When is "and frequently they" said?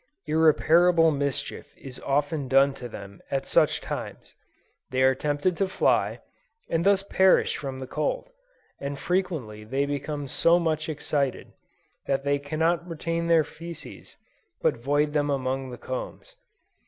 8.79-9.85